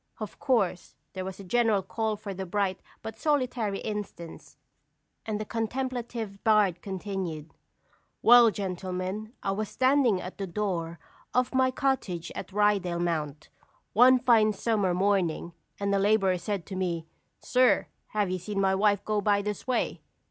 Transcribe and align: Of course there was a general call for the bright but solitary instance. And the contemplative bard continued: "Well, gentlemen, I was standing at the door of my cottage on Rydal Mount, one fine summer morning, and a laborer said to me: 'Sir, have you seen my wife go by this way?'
Of 0.19 0.39
course 0.39 0.95
there 1.13 1.23
was 1.23 1.39
a 1.39 1.43
general 1.43 1.83
call 1.83 2.15
for 2.15 2.33
the 2.33 2.47
bright 2.47 2.79
but 3.03 3.19
solitary 3.19 3.77
instance. 3.81 4.57
And 5.27 5.39
the 5.39 5.45
contemplative 5.45 6.43
bard 6.43 6.81
continued: 6.81 7.53
"Well, 8.23 8.49
gentlemen, 8.49 9.33
I 9.43 9.51
was 9.51 9.69
standing 9.69 10.19
at 10.19 10.39
the 10.39 10.47
door 10.47 10.97
of 11.35 11.53
my 11.53 11.69
cottage 11.69 12.31
on 12.35 12.45
Rydal 12.45 12.99
Mount, 12.99 13.49
one 13.93 14.17
fine 14.17 14.53
summer 14.53 14.95
morning, 14.95 15.53
and 15.79 15.93
a 15.93 15.99
laborer 15.99 16.39
said 16.39 16.65
to 16.65 16.75
me: 16.75 17.05
'Sir, 17.39 17.85
have 18.07 18.31
you 18.31 18.39
seen 18.39 18.59
my 18.59 18.73
wife 18.73 19.05
go 19.05 19.21
by 19.21 19.43
this 19.43 19.67
way?' 19.67 20.01